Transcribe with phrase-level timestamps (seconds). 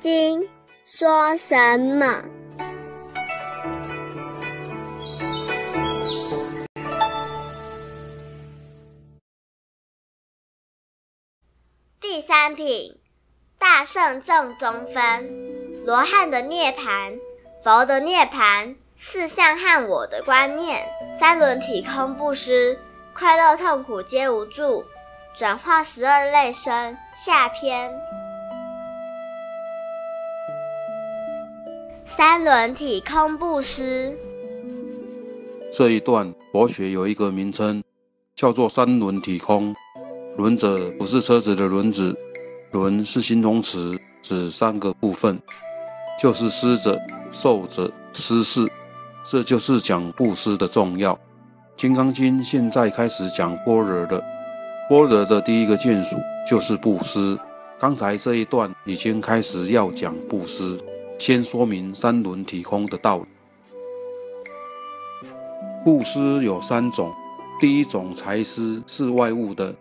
[0.00, 0.48] 经
[0.82, 2.24] 说什么？
[12.00, 12.98] 第三品，
[13.58, 17.18] 大圣正宗分，罗汉的涅盘，
[17.62, 20.88] 佛的涅盘，四相和我的观念，
[21.20, 22.78] 三轮体空不失，
[23.14, 24.82] 快乐痛苦皆无助，
[25.36, 26.96] 转化十二类生。
[27.14, 27.92] 下篇。
[32.16, 34.18] 三轮体空不施。
[35.72, 37.80] 这一段佛学有一个名称，
[38.34, 39.72] 叫做三轮体空。
[40.36, 42.16] 轮者不是车子的轮子，
[42.72, 45.40] 轮是形容词，指三个部分，
[46.20, 48.68] 就是施者、受者、施事。
[49.24, 51.14] 这就是讲布施的重要。
[51.76, 54.20] 《金刚经》现在开始讲般若的，
[54.88, 56.16] 般若的第一个建属
[56.48, 57.38] 就是布施。
[57.78, 60.76] 刚才这一段已经开始要讲布施。
[61.20, 63.24] 先说明三轮体空的道理。
[65.84, 67.12] 布施有三种，
[67.60, 69.74] 第一种财施是外物的，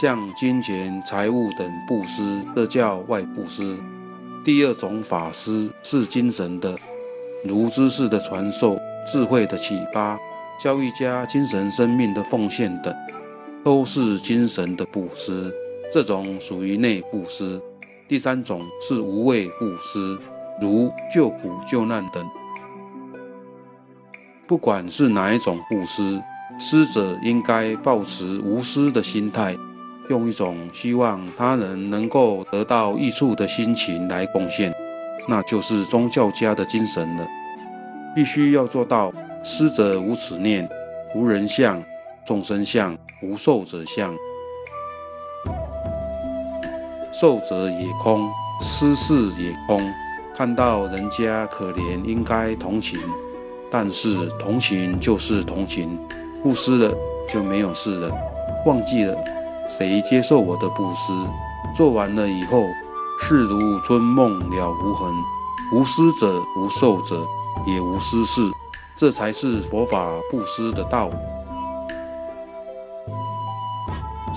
[0.00, 3.76] 像金钱、财物等布施，这叫外布施；
[4.44, 6.76] 第二种法施是精神的，
[7.44, 10.18] 如知识的传授、智慧的启发、
[10.60, 12.92] 教育家精神生命的奉献等，
[13.62, 15.54] 都是精神的布施，
[15.92, 17.62] 这种属于内布施。
[18.08, 20.18] 第三种是无畏布施。
[20.60, 22.24] 如救苦救难等，
[24.46, 26.22] 不管是哪一种布施，
[26.58, 29.56] 施者应该保持无私的心态，
[30.10, 34.74] 用一种希望他人能够得到益处的心情来贡献，
[35.26, 37.26] 那就是宗教家的精神了。
[38.14, 40.68] 必须要做到施者无此念，
[41.14, 41.82] 无人相、
[42.26, 44.14] 众生相、无受者相，
[47.12, 48.28] 受者也空，
[48.60, 49.80] 施事也空。
[50.40, 52.98] 看到人家可怜，应该同情，
[53.70, 55.98] 但是同情就是同情，
[56.42, 56.96] 布施了
[57.28, 58.10] 就没有事了，
[58.64, 59.14] 忘记了
[59.68, 61.12] 谁接受我的布施，
[61.76, 62.26] 做完了。
[62.26, 62.62] 以后，
[63.20, 65.12] 事如春梦了无痕，
[65.74, 67.22] 无施者无受者
[67.66, 68.40] 也无私事，
[68.96, 71.10] 这才是佛法布施的道。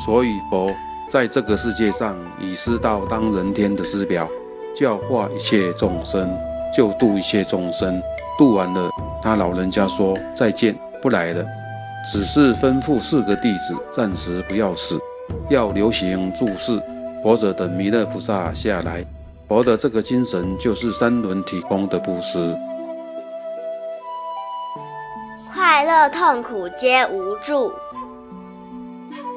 [0.05, 0.69] 所以佛
[1.09, 4.27] 在这个世界上以师道当人天的师表。
[4.75, 6.35] 教化一切众生，
[6.75, 8.01] 救度一切众生，
[8.37, 8.89] 度完了，
[9.21, 11.45] 他老人家说再见，不来了，
[12.11, 14.99] 只是吩咐四个弟子暂时不要死，
[15.47, 16.81] 要留行住世，
[17.23, 19.05] 或者等弥勒菩萨下来。
[19.47, 22.57] 佛的这个精神就是三轮体空的布施，
[25.53, 27.71] 快乐痛苦皆无助。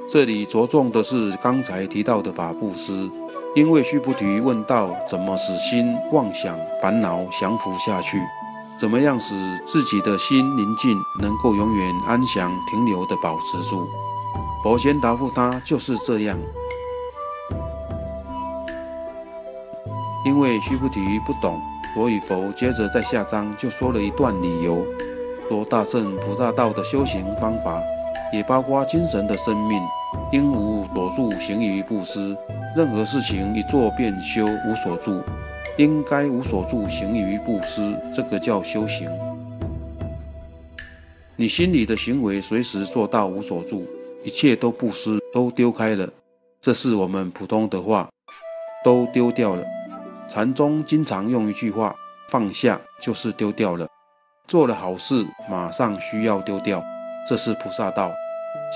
[0.09, 3.11] 这里着重的是刚才提到的法布施。
[3.57, 8.21] 因为须菩提问道：“怎么使心妄想烦恼降服下去？
[8.79, 9.35] 怎么样使
[9.65, 13.89] 自己的心宁静，能够永远安详停留的保持住？”
[14.63, 16.39] 佛先答复他：“就是这样。”
[20.27, 21.59] 因为须菩提不懂，
[21.95, 24.85] 所以佛接着在下章就说了一段理由，
[25.49, 27.81] 说大圣菩萨道的修行方法，
[28.35, 29.81] 也包括精神的生命，
[30.31, 32.37] 应无所住行于布施。
[32.77, 35.23] 任何事情一做便修无所住，
[35.79, 39.09] 应该无所住行于布施，这个叫修行。
[41.37, 43.87] 你心里的行为随时做到无所住，
[44.23, 46.07] 一切都布施，都丢开了，
[46.61, 48.11] 这是我们普通的话，
[48.85, 49.65] 都丢掉了。
[50.29, 51.97] 禅宗经常用一句话：
[52.29, 53.89] 放下就是丢掉了。
[54.47, 56.85] 做了好事，马上需要丢掉，
[57.27, 58.13] 这是菩萨道。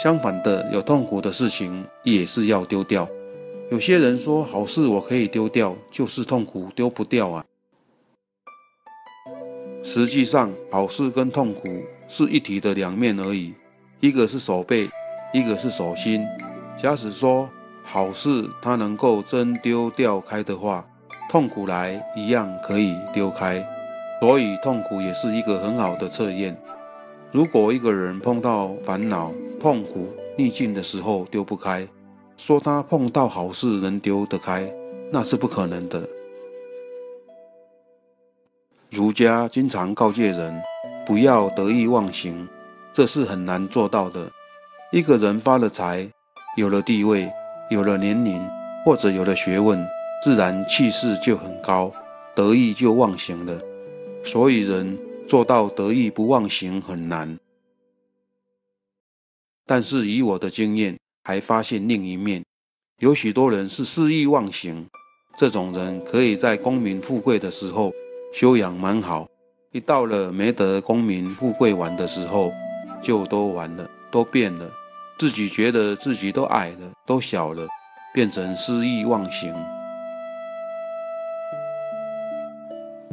[0.03, 3.07] 相反的，有痛苦的事情也是要丢掉。
[3.71, 7.45] 有些人说好事我可以丢掉，就是痛苦丢不掉啊。
[9.85, 11.69] 实际上，好事跟痛苦
[12.09, 13.55] 是一体的两面而已，
[14.01, 14.91] 一个是手背，
[15.33, 16.27] 一个是手心。
[16.77, 17.49] 假使说
[17.85, 20.85] 好事它能够真丢掉开的话，
[21.31, 23.65] 痛苦来一样可以丢开。
[24.21, 26.61] 所以痛苦也是一个很好的测验。
[27.31, 31.87] 如果一个人碰到烦恼、痛苦、逆境的时候丢不开。
[32.41, 34.67] 说他碰到好事能丢得开，
[35.13, 36.09] 那是不可能的。
[38.91, 40.59] 儒家经常告诫人
[41.05, 42.49] 不要得意忘形，
[42.95, 44.33] 这是很难做到的。
[44.91, 46.11] 一个人发了财，
[46.57, 47.31] 有了地位，
[47.71, 48.43] 有了年龄，
[48.87, 49.87] 或者有了学问，
[50.25, 51.93] 自然气势就很高，
[52.35, 53.61] 得意就忘形了。
[54.25, 54.99] 所以人
[55.29, 57.39] 做到得意不忘形很难。
[59.67, 60.99] 但是以我的经验。
[61.23, 62.43] 还发现另一面，
[62.99, 64.87] 有许多人是肆意妄行，
[65.37, 67.93] 这种人可以在功名富贵的时候
[68.33, 69.29] 修养蛮好，
[69.73, 72.51] 一到了没得功名富贵玩的时候，
[73.03, 74.71] 就都完了，都变了，
[75.19, 77.67] 自己觉得自己都矮了，都小了，
[78.15, 79.55] 变成失意忘形。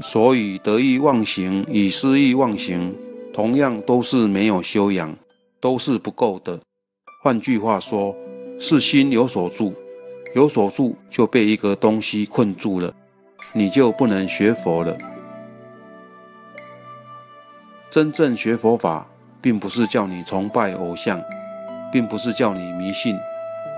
[0.01, 2.95] 所以得意忘形与失意忘形，
[3.33, 5.15] 同样都是没有修养，
[5.59, 6.59] 都是不够的。
[7.27, 8.15] 换句话说，
[8.57, 9.75] 是心有所住。
[10.33, 12.93] 有所住就被一个东西困住了，
[13.51, 14.97] 你就不能学佛了。
[17.89, 19.05] 真正学佛法，
[19.41, 21.21] 并不是叫你崇拜偶像，
[21.91, 23.13] 并不是叫你迷信，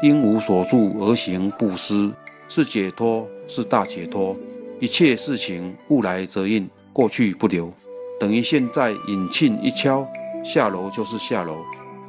[0.04, 2.12] 因无所住而行布施，
[2.48, 4.38] 是解脱，是大解脱。
[4.80, 7.74] 一切事情物来则应，过去不留，
[8.19, 10.07] 等于现在引磬一敲，
[10.45, 11.57] 下楼就是下楼，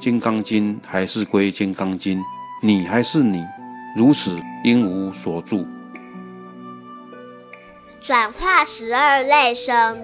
[0.00, 2.18] 金刚经还是归金刚经，
[2.62, 3.44] 你还是你。
[3.94, 5.66] 如此，应无所住。
[8.00, 9.98] 转化十二类生。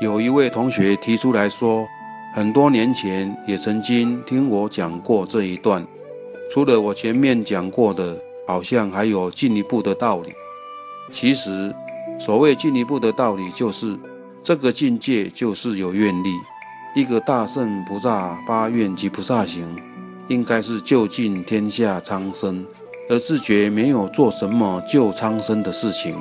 [0.00, 1.86] 有一位同学提出来说，
[2.32, 5.86] 很多年前也曾经听我讲过这一段。
[6.50, 10.32] 除了我前面讲过的，好像还有进一步的道理。
[11.12, 11.74] 其实，
[12.18, 13.98] 所谓进一步的道理，就是
[14.42, 16.30] 这个境界就是有愿力。
[16.96, 19.68] 一个大圣菩萨发愿及菩萨行。
[20.28, 22.64] 应该是救尽天下苍生，
[23.10, 26.16] 而自觉没有做什么救苍生的事情。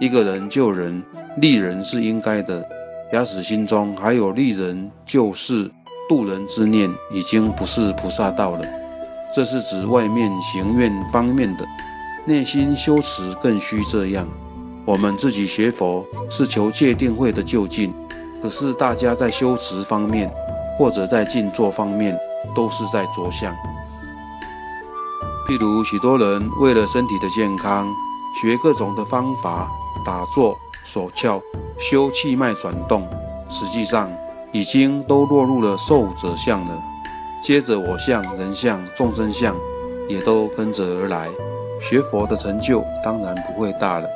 [0.00, 1.02] 一个人救人、
[1.38, 2.66] 利人是应该的，
[3.12, 5.70] 假使心中还有利人、救世、
[6.08, 8.64] 度人之念，已经不是菩萨道了。
[9.34, 11.66] 这是指外面行愿方面的，
[12.24, 14.26] 内心修持更需这样。
[14.86, 17.92] 我们自己学佛是求戒定慧的就近，
[18.40, 20.32] 可是大家在修持方面。
[20.78, 22.14] 或者在静坐方面，
[22.54, 23.50] 都是在着相。
[25.48, 27.88] 譬如许多人为了身体的健康，
[28.38, 29.70] 学各种的方法，
[30.04, 30.54] 打坐、
[30.84, 31.40] 手窍、
[31.78, 33.08] 修气脉转动，
[33.48, 34.12] 实际上
[34.52, 36.78] 已经都落入了受者相了。
[37.42, 39.56] 接着我相、人相、众生相，
[40.10, 41.30] 也都跟着而来，
[41.80, 44.06] 学佛的成就当然不会大了。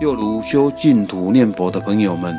[0.00, 2.36] 又如修净土念佛的朋友们，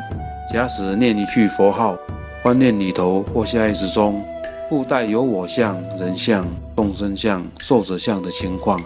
[0.52, 1.96] 假使念一句佛号。
[2.42, 4.22] 观念里头或下意识中，
[4.68, 8.80] 不带有我相、人相、众生相、寿者相的情况，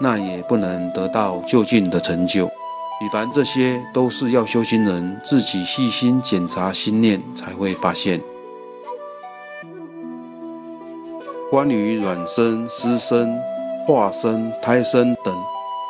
[0.00, 2.46] 那也不能得到就近的成就。
[2.46, 8.20] 比凡这些，都是要修行人自己细心检查心念，才会发现。
[11.50, 13.36] 关于卵生、湿生、
[13.86, 15.36] 化生、胎生等，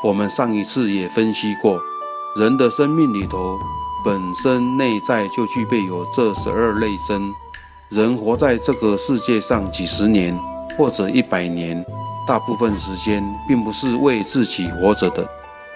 [0.02, 1.78] 我们上一次也分析过，
[2.36, 3.58] 人的生命里头。
[4.04, 7.32] 本身内在就具备有这十二类生。
[7.88, 10.38] 人活在这个世界上几十年
[10.76, 11.82] 或者一百年，
[12.26, 15.26] 大部分时间并不是为自己活着的。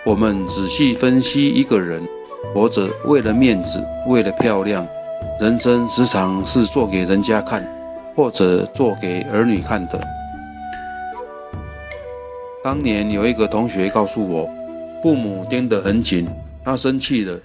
[0.04, 2.06] 我们仔细分析一个人
[2.52, 4.86] 活着为了面子，为了漂亮，
[5.40, 7.66] 人生时常是做给人家看，
[8.14, 9.98] 或者做给儿女看的。
[12.62, 14.46] 当年有一个同学告诉我，
[15.02, 16.28] 父母盯得很紧，
[16.68, 17.40] 他生气了。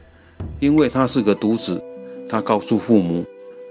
[0.59, 1.81] 因为他是个独子，
[2.27, 3.23] 他告诉父母：“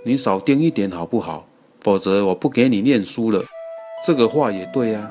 [0.02, 1.46] 你少盯一点好不好？
[1.82, 3.44] 否则我不给你念书了。”
[4.06, 5.10] 这个话也对啊。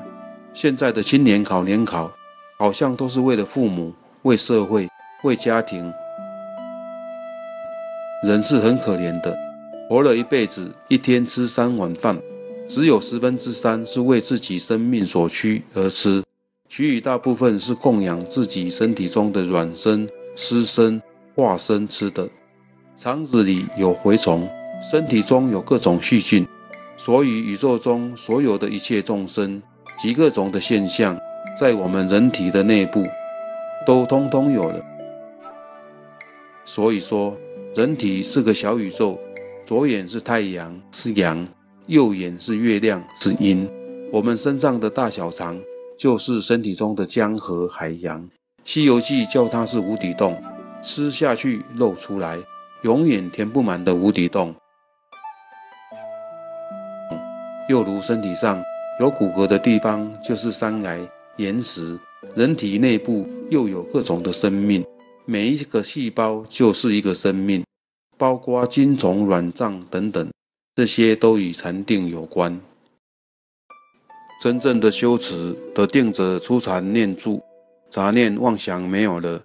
[0.52, 2.10] 现在的青年考联考，
[2.58, 4.88] 好像都是为了父母、为社会、
[5.22, 5.92] 为家庭。
[8.26, 9.38] 人是很可怜的，
[9.88, 12.20] 活了一辈子，一天吃三碗饭，
[12.66, 16.24] 只有十分之三是为自己生命所需而吃，
[16.68, 21.00] 其余大部分是供养自己身体中的卵生、湿生。
[21.34, 22.28] 化身吃的，
[22.94, 24.46] 肠子里有蛔虫，
[24.90, 26.46] 身体中有各种细菌，
[26.94, 29.62] 所以宇宙中所有的一切众生
[29.98, 31.18] 及各种的现象，
[31.58, 33.02] 在我们人体的内部
[33.86, 34.84] 都通通有了。
[36.66, 37.34] 所以说，
[37.74, 39.18] 人体是个小宇宙，
[39.64, 41.48] 左眼是太阳是阳，
[41.86, 43.66] 右眼是月亮是阴。
[44.12, 45.58] 我们身上的大小肠
[45.98, 48.22] 就是身体中的江河海洋，
[48.64, 50.42] 《西游记》叫它是无底洞。
[50.82, 52.36] 吃下去漏出来，
[52.82, 54.52] 永远填不满的无底洞。
[57.68, 58.60] 又如身体上
[58.98, 60.98] 有骨骼的地方就是山崖
[61.36, 61.96] 岩石，
[62.34, 64.84] 人体内部又有各种的生命，
[65.24, 67.64] 每一个细胞就是一个生命，
[68.18, 70.28] 包括精虫、卵脏等等，
[70.74, 72.60] 这些都与禅定有关。
[74.42, 77.40] 真正的修持得定者出禅念住，
[77.92, 79.42] 杂念妄想没有了。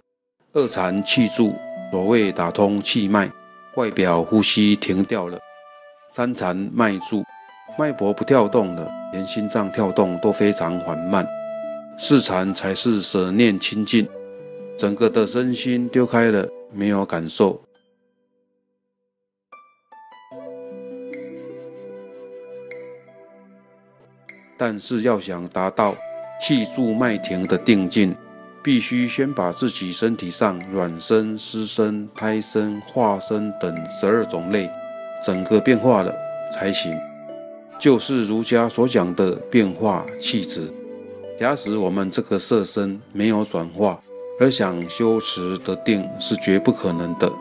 [0.54, 1.54] 二禅气住，
[1.92, 3.30] 所谓打通气脉，
[3.74, 5.36] 外表呼吸停掉了；
[6.08, 7.22] 三禅脉住，
[7.78, 11.28] 脉搏不跳动了，连心脏跳动都非常缓慢。
[11.98, 14.08] 四禅才是舍念清净，
[14.78, 17.62] 整个的身心丢开了，没有感受。
[24.56, 25.94] 但是要想达到
[26.40, 28.16] 气住脉停的定境，
[28.68, 34.70] 必须先把自己身体上软身、湿身、胎身、化身等十二种类
[35.24, 36.14] 整个变化了
[36.52, 36.94] 才行。
[37.78, 40.70] 就是儒家所讲的变化气质。
[41.40, 43.98] 假使我们这个色身没有转化，
[44.38, 47.32] 而想修持得定是绝不可能的。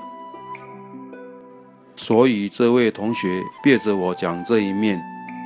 [1.97, 4.97] 所以这位同学别着我讲这一面。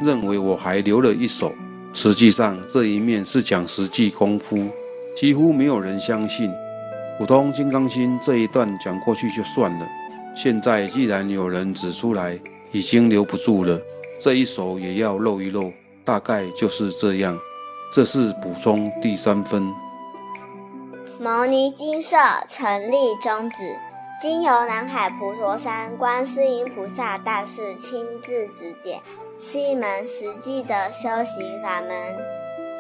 [0.03, 1.51] 认为我还留了一手，
[1.91, 4.67] 实际上这一面是讲实际功夫，
[5.15, 6.51] 几乎没有人相信。
[7.17, 9.87] 普通金刚心这一段讲过去就算了，
[10.35, 12.39] 现在既然有人指出来，
[12.71, 13.79] 已经留不住了，
[14.19, 15.71] 这一手也要露一露，
[16.03, 17.37] 大概就是这样。
[17.93, 19.71] 这是补充第三分。
[21.19, 23.75] 牟尼金舍成立宗旨，
[24.19, 28.99] 经由南海普陀山观世音菩萨大士亲自指点。
[29.37, 31.91] 是一门实际的修行法门，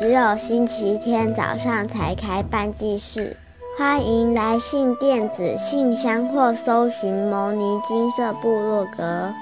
[0.00, 3.36] 只有星期天早上才开办祭事，
[3.76, 9.34] 欢迎来信电子信箱或搜寻牟尼金色部落格。